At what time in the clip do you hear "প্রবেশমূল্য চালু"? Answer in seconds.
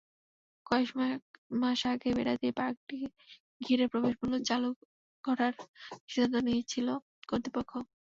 3.91-4.69